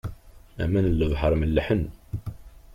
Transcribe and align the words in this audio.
Aman 0.63 0.85
n 0.89 0.95
lebḥer 0.99 1.33
mellḥen. 1.41 1.83